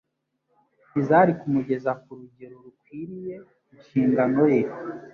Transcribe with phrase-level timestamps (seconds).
[0.89, 3.35] ntizari kumugeza ku rugero rukwiriye
[3.73, 4.61] inshingano ye